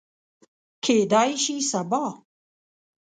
[0.83, 2.03] کیدای شي سبا